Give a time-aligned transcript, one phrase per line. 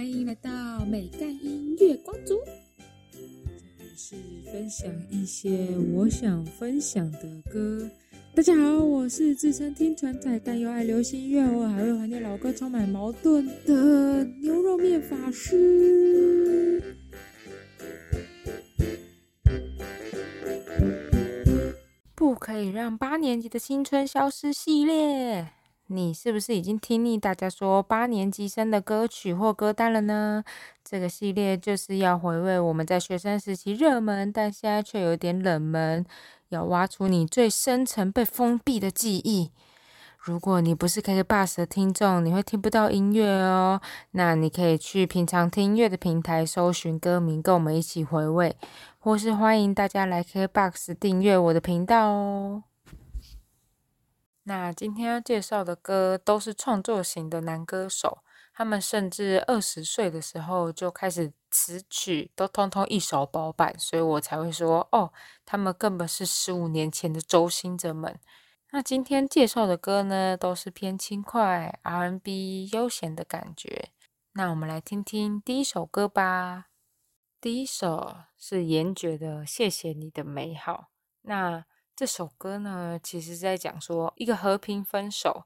[0.00, 0.50] 欢迎来到
[0.86, 2.40] 美干音乐光族。
[3.12, 4.16] 这里是
[4.50, 7.20] 分享一些我想分享的
[7.52, 7.86] 歌。
[8.34, 16.82] 大家好，我是自称听传仔，但又爱流行音乐，我还会怀念老歌，充满矛盾的牛肉面法师。
[22.14, 25.59] 不可以让八年级的青春消失系列。
[25.92, 30.44] 你是不是已经听腻大家说八年级生的歌曲或歌单了呢？
[30.84, 36.06] 这个系列就是要回味我们在学生时期热门，但现在却有点冷门，
[36.50, 39.50] 要挖出你最深层被封闭的记忆。
[40.20, 43.80] 如果你不是 KK Bus 的听众，你会听不到音乐哦。
[44.12, 48.54] 那你可以去平常听音乐的平台搜寻歌名，跟我们一起回味，
[49.00, 52.62] 或是欢迎大家来 KK Bus 订阅我的频道哦。
[54.50, 58.18] 那今天要介绍的歌都是创作型的男歌手，
[58.52, 65.12] 他们甚至二十岁的时候就开始词曲都通通一手包办，所以我才会说哦，
[65.46, 68.18] 他们根本是十五年前的周星哲们。
[68.72, 73.90] 那今天介绍的歌呢，都是偏轻快 R&B 悠闲的感觉。
[74.32, 76.66] 那我们来听听第一首歌吧。
[77.40, 80.72] 第一首是严爵的《谢谢你的美好》。
[81.22, 81.64] 那
[82.00, 85.44] 这首歌呢，其实在讲说一个和平分手，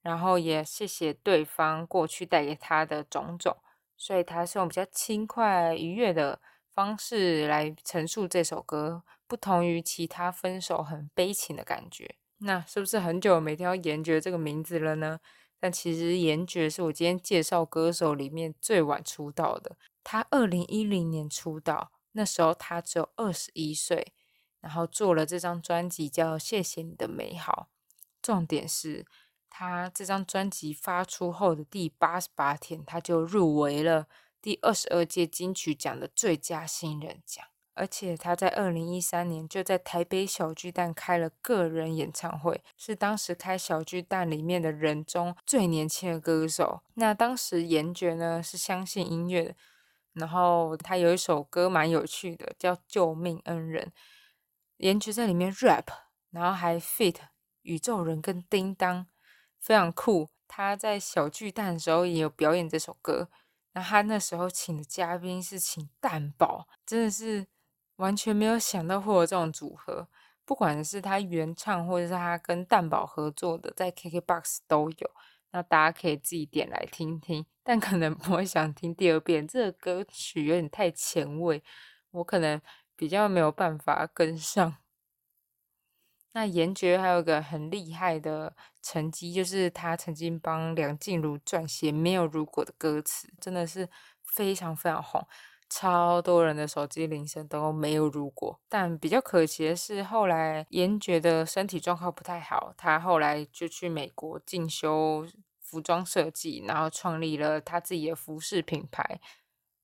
[0.00, 3.58] 然后也谢谢对方过去带给他的种种，
[3.94, 12.14] 所以他是用比较轻快愉悦的方式来陈述这首歌，不同于其他分手很悲情的感觉。
[12.38, 15.20] 那是不是很久没听到严爵这个名字了呢？
[15.60, 24.14] 但其实严爵是我今天介绍歌手里面最晚出道的，他二零一零年出道，那时候他只有二十一岁。
[24.62, 27.68] 然后做了这张专辑叫《谢谢你的美好》，
[28.22, 29.04] 重点是
[29.50, 34.06] 他这张专辑发出后的第八十八天，他就入围了
[34.40, 46.80] 第二十二届金曲奖的最佳新人奖，而且他在二零一三年就在台北小巨蛋开了个人演唱会，是当时开小巨蛋里面的人中最年轻的歌手。
[46.94, 49.54] 那当时严爵呢是相信音乐的，
[50.12, 53.86] 然后他有一首歌蛮有趣的，叫《救命恩人》。
[54.78, 55.86] 颜爵在里面 rap，
[56.30, 57.16] 然后还 fit
[57.62, 59.06] 宇宙人跟叮当，
[59.60, 60.30] 非常酷。
[60.48, 63.30] 他在小巨蛋的时候也有表演这首歌，
[63.72, 67.46] 那他那时候请的嘉宾是请蛋宝，真的是
[67.96, 70.08] 完全没有想到会有这种组合。
[70.44, 75.10] 不管是他原唱，或者是他跟蛋宝合作的，在 KKBOX 都有。
[75.52, 79.46] 那大家可以自己点来听听，但可能不会想听第二遍。
[79.46, 81.62] 这个歌曲有点太前卫，
[82.10, 82.60] 我可能。
[82.96, 84.76] 比较没有办法跟上。
[86.34, 93.86] 那严爵还有个很厉害的成绩，就是他曾经帮梁静茹撰写《没有如果》的歌词，真的是
[94.24, 95.28] 非常非常红，
[95.68, 98.58] 超多人的手机铃声都没有如果。
[98.66, 105.26] 但比较可惜的是，后来严爵的身体状况不太好，他后来就去美国进修
[105.60, 109.20] 服装设计，然后创立了他自己的服饰品牌。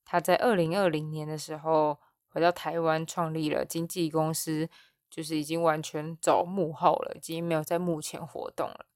[0.02, 1.98] 他在二零二零年的时候。
[2.38, 4.68] 回到台湾，创立了经纪公司，
[5.10, 8.86] 就是已经完全走幕后了，已经没有在幕前活动了。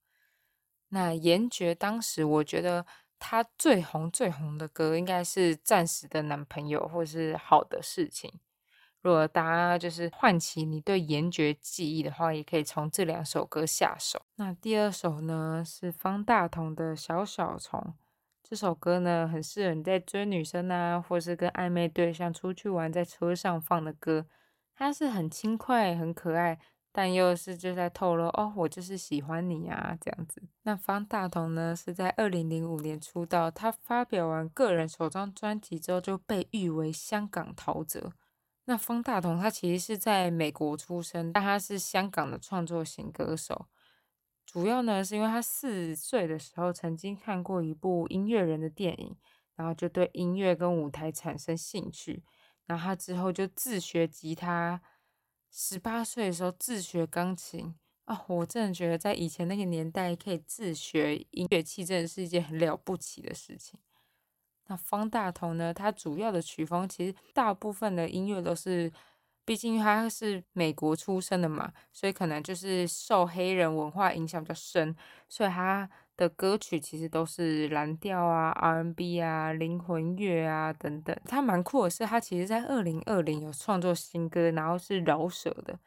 [0.90, 2.86] 那严爵当时，我觉得
[3.18, 8.30] 他最红最红的歌，应该是《暂时的男朋友》或是《好的事情》。
[9.00, 14.22] 如果大家就是唤起你对严爵记忆的话，也可以从这两首歌下手。
[14.36, 17.80] 那第二首呢，是方大同的《小小虫》。
[18.42, 24.26] 这首歌呢，很适合你在追女生啊，或是跟暧昧对象出去玩，在车上放的歌。
[24.74, 26.58] 它是很轻快、很可爱，
[26.90, 30.42] 但又是就在透露哦，我就是喜欢你啊这样子。
[30.62, 38.12] 那方大同呢，是在二零零五年出道，他发表完个人首张专辑之后，就被誉为香港陶喆。
[38.64, 43.66] 那方大同他其实是在美国出生，但他是香港的创作型歌手。
[44.52, 49.16] 主要呢，是因为他四岁的时候曾经看过一部音乐人的电影，
[49.56, 52.22] 然后就对音乐跟舞台产生兴趣。
[52.66, 54.82] 然后他之后就自学吉他，
[55.50, 57.74] 十八岁的时候自学钢琴。
[58.04, 63.80] 哦，我真的觉得在以前那个年代，可以自学音乐器，真的是一件很了不起的事情。
[64.66, 68.92] 那方大同呢，他主要的曲风其实大部分的音乐都是。
[69.44, 74.94] 毕竟他是美国出生的嘛，所以可能就是受黑人文化影响比较深，
[75.28, 81.16] 所以他的歌曲其实都是蓝调啊、R&B 啊、灵魂乐啊等等。
[81.24, 85.78] 他蛮酷的是，他其实在二零二零有创作新歌，然后是饶舌的，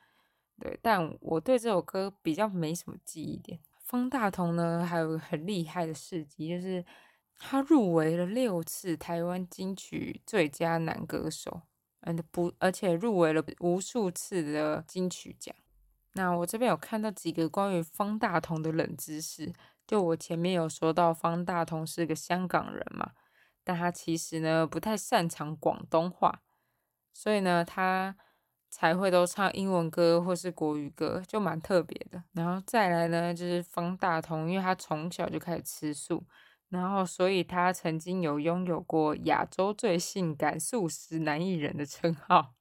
[0.60, 0.78] 对。
[0.81, 3.60] 但我对这首歌比较没什么记忆点。
[3.80, 6.84] 方大同呢，还有很厉害的事迹，就是
[7.38, 11.62] 他入围了六次台湾金曲最佳男歌手，
[12.06, 15.54] 嗯，不，而且入围了无数次的金曲奖。
[16.13, 19.52] 那我这边有看到几个关于方大同的冷知识，
[19.86, 23.12] 就我前面有说到方大同是个香港人嘛，
[23.63, 26.42] 但他其实呢不太擅长广东话，
[27.12, 28.16] 所以呢他
[28.69, 32.24] 才会都唱英文歌或是国语歌，就蛮特别的。
[32.34, 36.24] 然后再来呢就是方大同，因为他从小就开始吃素。
[36.70, 42.54] 然后，所以他曾经有拥有过亚洲最性感素食男艺人的称号。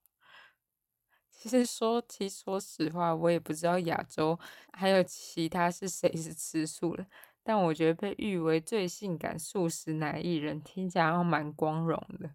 [1.31, 4.39] 其实说，其实说实话，我也不知道亚洲
[4.73, 7.07] 还有其他是谁是吃素的。
[7.43, 12.35] 但我觉得被誉为最性感素食男艺人，听起来还蛮光荣的。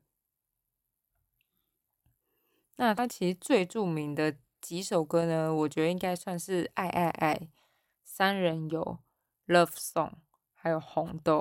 [2.75, 7.35] 那他其实最著名的几首歌呢，我觉得应该算是《爱爱爱》
[8.03, 8.99] 《三人游》
[9.65, 10.11] 《Love Song》
[10.61, 11.39] 还有《红豆》。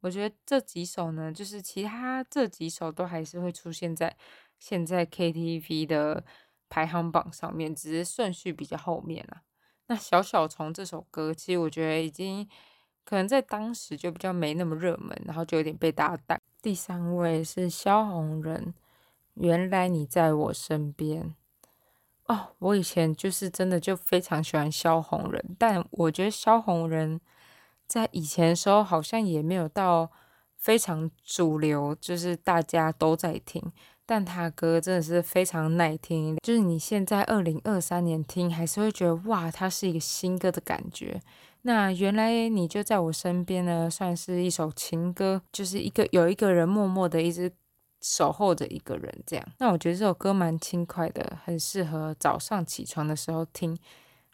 [0.00, 4.16] 我觉得这几首呢，就是其他这几首都还是会出现在
[4.58, 6.24] 现在 KTV 的
[6.70, 9.42] 排行榜上面，只是顺序比较后面了。
[9.88, 12.48] 那小小虫这首歌，其实我觉得已经
[13.04, 16.40] 可能在当时就比较没那么热门，然后就有点被大家带。
[16.62, 18.72] 第三位是萧红人，
[19.34, 21.34] 原来你在我身边。
[22.24, 27.20] 哦，我以前就是真的就非常喜欢萧红人，但我觉得萧红人。
[27.90, 30.08] 在以前的时候，好像也没有到
[30.56, 33.60] 非常主流，就是大家都在听。
[34.06, 41.20] 但他歌真的是非常耐听，就是你现在二零二三年听，还是会觉得哇，它是一个新歌的感觉。
[41.62, 47.52] 那原来你就在我身边呢，算是一首情歌，就是一个有一个人默默的一直
[48.00, 49.46] 守候着一个人这样。
[49.58, 53.76] 那我觉得这首歌蛮轻快的，很适合早上起床的时候听。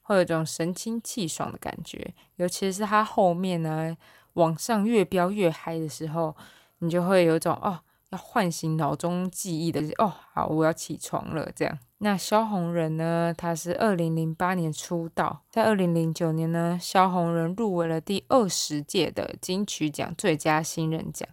[0.07, 3.97] 会有一种神清气爽的感觉，尤其是它后面呢
[4.35, 6.35] 往上越飙越嗨的时候，
[6.79, 7.81] 你就会有一种哦
[8.11, 11.77] 要唤醒脑中记忆的哦，好我要起床了这样。
[11.99, 21.29] 那萧红人呢，他是二零零八年出道，在二零零九年呢，萧红人入围了第二十届的金曲奖最佳新人奖。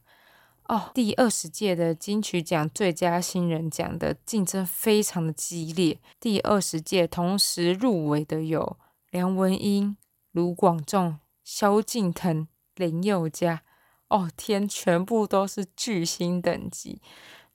[0.68, 6.00] 哦，第二十届的金曲奖最佳新人奖的竞争非常的激烈。
[6.20, 8.78] 第二十届同时入围的有
[9.12, 9.98] 梁文音、
[10.32, 13.62] 卢广仲、萧敬腾、林宥嘉。
[14.08, 17.02] 哦天，全部都是巨星等级。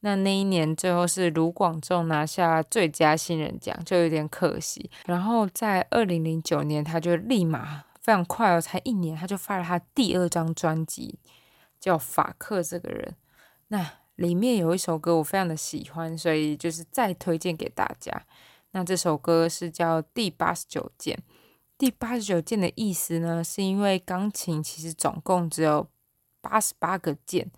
[0.01, 4.91] 那那一年最后是卢广仲拿下最佳新人奖，就有点可惜。
[5.07, 11.19] 然后在二零零九年，他就立马非常快哦，才一年他就发了他第二张专辑。
[11.81, 13.15] 叫法克这个人，
[13.69, 18.27] 那里面有一首歌我非常的喜欢，所以就是再推荐给大家。
[18.73, 21.19] 那这首歌是叫第八十九键。
[21.79, 25.87] 第八十九键的意思呢，是因为钢琴其实总共只有
[26.41, 27.51] 八十八个键。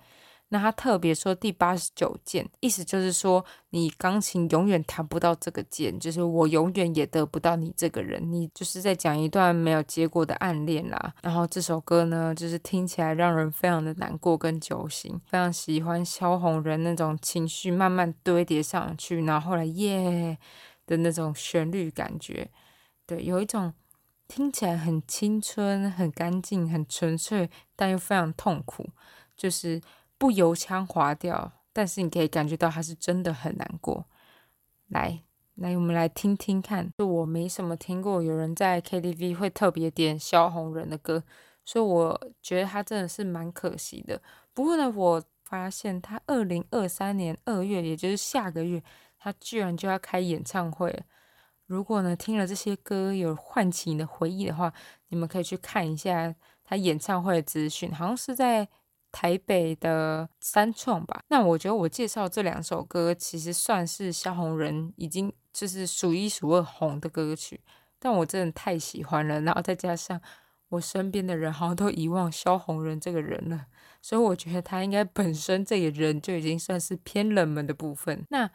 [0.53, 11.15] 那他特别说第八十九键，意思就是说你钢琴永远弹不到这个键，就是我永远也得不到你这个人，你就是在讲一段没有结果的暗恋啦。
[11.23, 20.37] 然后这首歌呢，就是听起来让人非常的难过跟揪心，非常喜欢萧红人那种情绪慢慢堆叠上去，然后后来耶
[20.85, 22.51] 的那种旋律感觉，
[23.07, 23.73] 对，有一种
[24.27, 28.89] 听起来很青春、很干净、很纯粹，但又非常痛苦，
[29.37, 29.81] 就是。
[30.21, 34.05] 不油腔滑调，但是你可以感觉到他是真的很难过。
[34.89, 35.23] 来，
[35.55, 36.93] 来，我们来听听看。
[36.99, 41.25] 就我没什么听过有人在 KTV 会特别点萧红人的歌，
[41.65, 44.21] 所以我觉得他真的是蛮可惜的。
[44.53, 48.83] 不过呢，我发现他二零二三年二月，也就是下个月，
[49.19, 51.03] 他居然就要开演唱会。
[51.65, 54.71] 如果呢听了这些歌有唤起你的回忆的话，
[55.09, 58.69] 你们可以去看一下他演唱会的资讯，好像是在。
[59.13, 67.61] 台北的三创吧，那我觉得我介绍这两首歌，其实算是萧红人已经就是数一数二红的歌曲，
[67.99, 70.21] 但我真的太喜欢了，然后再加上
[70.69, 73.67] 我身边的人好像都遗忘萧红人这个人了，
[74.01, 78.25] 所以我觉得他应该本身这个人就已经算是偏冷门的部分。
[78.31, 78.51] 那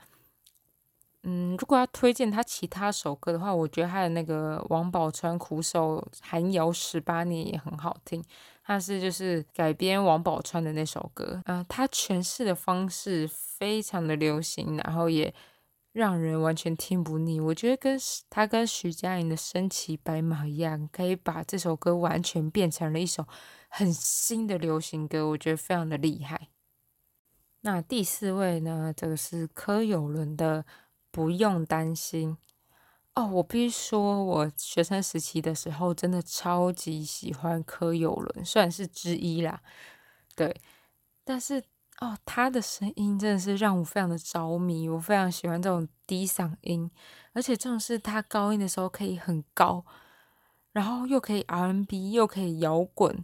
[1.28, 8.24] 嗯，如果要推荐他其他首歌的话，我觉得他的那个王宝钏苦守寒窑十八年也很好听。
[8.64, 15.34] 他是就是改编王宝钏的那首歌，嗯，他诠释的方式非常的流行，然后也
[15.94, 17.40] 让人完全听不腻。
[17.40, 23.28] 我觉得跟他跟徐佳莹的身骑白马一样，可以把这首歌完全变成了一首
[23.70, 26.50] 很新的流行歌，我觉得非常的厉害。
[27.62, 30.66] 那第四位呢，这个是柯有伦的。
[31.16, 32.38] 不用担心
[33.14, 39.62] 哦，我必须说，我学生时期的时候真的超级喜欢柯有伦，虽然是之一啦。
[40.36, 40.54] 对，
[41.24, 41.64] 但是
[42.02, 46.92] 哦，他的声音真的是让我非常的着迷，我非常喜欢这种低嗓音，
[47.32, 49.86] 而且这种是他高音的时候可以很高，
[50.74, 53.24] 然后又可以 R&B，又可以摇滚。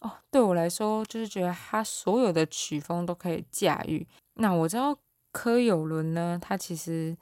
[0.00, 4.06] 哦，对我来说，就是觉得他所有的曲风都可以驾驭。
[4.34, 4.98] 那我知道
[5.32, 7.16] 柯有伦呢，他其实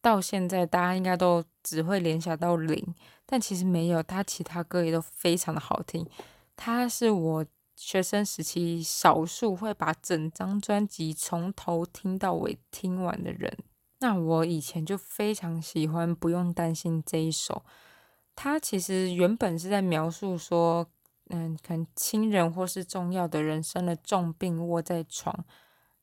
[0.00, 2.94] 到现在大家应该都只会联想到零，
[3.26, 6.06] 但其实没有，他其他歌也都非常的好听。
[6.54, 13.56] 他是我学生时期少数会把整张专辑从头听到尾听完的人。
[13.98, 17.64] 那我以前就非常喜欢，不用担心这一首。
[18.36, 20.86] 他其实原本是在描述说。
[21.30, 25.34] 嗯，可能亲人或是重要的人生了重病，卧在床，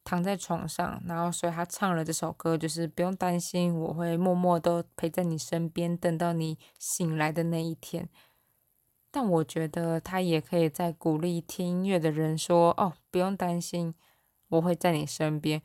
[0.03, 8.10] 躺在床上，然后所以他唱了这首歌，就是不用担心，我会默默都陪在你身边，等到你醒来的那一天。
[9.12, 13.93] 但我觉得他也可以在鼓励听音乐的人说：“哦，不用担心，
[14.48, 15.62] 我会在你身边，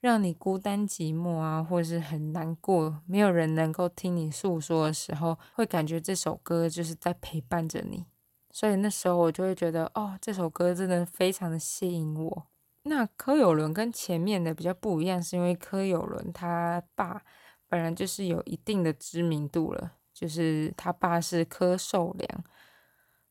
[0.00, 8.06] 让你孤单寂寞啊，或是很难过，没有人能够听你诉说的时候，会感觉这首歌就是在陪伴着你。”
[8.50, 12.46] 所以那时候我就会觉得，哦，这首歌真的非常的吸引我。
[12.82, 17.22] 那柯有伦跟前面的比较不一样，是因为柯有伦他爸
[17.68, 22.44] 本来就是有一定的知名度了，就是他爸是柯受良，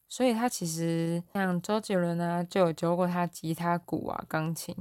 [0.07, 4.75] 所以他其实像周杰伦啊，就有教过他吉他、鼓啊、钢琴。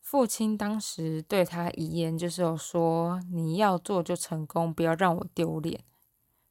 [0.00, 5.80] 父亲当时对他遗言就是有说，你要做就成功，不要让我丢脸。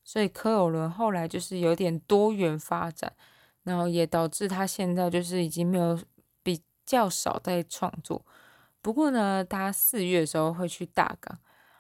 [0.03, 3.13] 所以柯有伦后来就是有点多元发展，
[3.63, 5.98] 然后也导致他现在就是已经没有
[6.86, 8.25] 较少在创作。
[8.82, 11.39] 不过呢，他四月的时候会去大港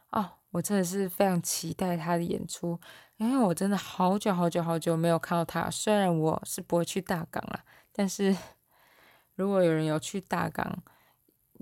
[0.09, 2.79] 哦，我真的是非常期待他的演出，
[3.17, 5.69] 因为我真的好久好久好久没有看到他。
[5.69, 8.35] 虽然我是不会去大港了，但是
[9.35, 10.83] 如果有人有去大港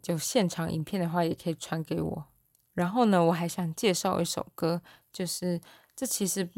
[0.02, 2.26] 就现场影片的话，也可以传给我。
[2.74, 4.82] 然后呢，我还想介绍一首歌，
[5.12, 5.60] 就是。
[5.96, 6.50] 这其实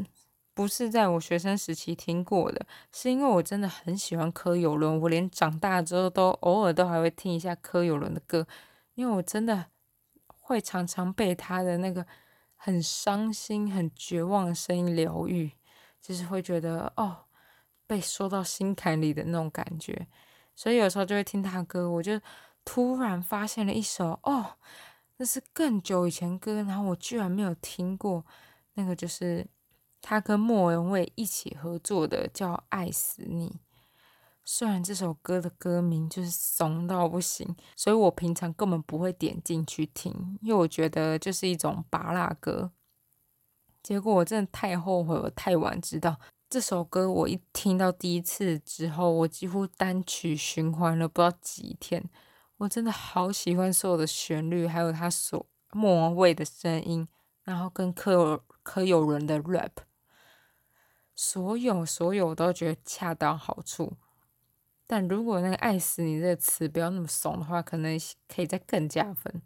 [0.55, 8.47] 不是在我学生时期听过的，是因为我真的很喜欢柯有伦，我连长大之后都偶尔都还会听一下柯有伦的歌，
[8.93, 9.65] 因为我真的
[10.27, 12.07] 会常常被他的那个
[12.55, 15.51] 很伤心、很绝望的声音疗愈，
[16.01, 17.25] 就是会觉得哦，
[17.85, 20.07] 被说到心坎里的那种感觉，
[20.55, 22.19] 所以有时候就会听他歌，我就
[22.63, 24.55] 突然发现了一首哦，
[25.17, 28.25] 那是更久以前歌，然后我居然没有听过。
[28.77, 29.47] 那个就是
[30.07, 33.47] 他跟莫文蔚一起合作的，叫《爱死你》。
[34.43, 42.69] 虽然这首歌的歌名就是怂到不行，所以我平常根本不会点进去听，因为我觉得就是一种拔辣歌。
[43.81, 47.11] 结果我真的太后悔，我太晚知道这首歌。
[47.11, 52.07] 我一听到第一次之后，我几乎单曲循环了不知道几天。
[52.57, 57.07] 我真的好喜欢所有的旋律，还有他所莫文蔚的声音，
[57.43, 58.43] 然后跟柯有。
[58.65, 59.69] 柯有伦的 rap，
[61.15, 63.93] 所有所有我都觉得恰到好处，
[64.85, 69.41] 但如果那个“爱死你”这个词不要那么怂的话，可能可以再更加分。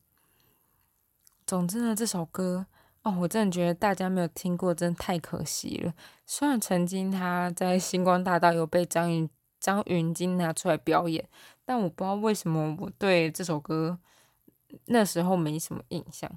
[1.45, 2.65] 总之呢，这首歌
[3.03, 5.93] 哦，我真的觉得大家没有听过，真的太可惜了。
[6.25, 11.29] 虽然曾经他在星光大道有被张云张云京拿出来表演，
[11.65, 13.99] 但我不知道为什么我对这首歌
[14.85, 16.31] 那时候没什么印象。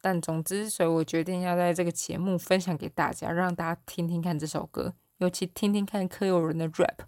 [0.00, 7.04] 但总之，所以我决定要在这个节目分享给大家，让大家听听看这首歌，尤其听听看柯有伦的 rap。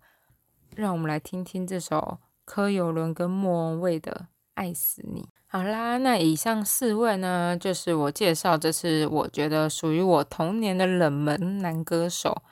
[0.77, 4.13] 让我们来听听这首柯有伦跟莫文蔚的
[4.55, 5.23] 《爱死你》。
[5.47, 12.43] 好啦，那以上四位呢，就是我介绍，这是我觉得属于我童年的冷门男歌手。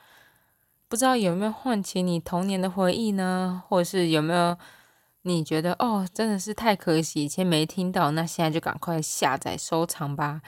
[0.89, 3.63] 不知道有没有唤起你童年的回忆呢？
[3.69, 4.57] 或者是有没有？
[5.23, 10.41] 你觉得哦，真的是太可惜，以前没听到，那现在就赶快下载收藏吧。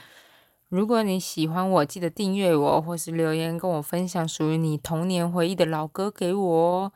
[0.69, 6.91] 如果你喜欢我，记得订阅我，或是留言跟我分享属于你童年回忆的老歌给我。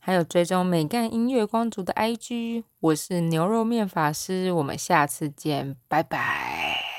[0.00, 6.91] 还有追踪美干音乐光族的 IG，我是牛肉面法师，我们下次见，拜拜。